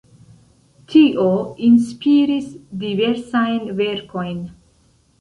[0.93, 1.27] Tio
[1.69, 2.49] inspiris
[2.87, 4.45] diversajn verkojn.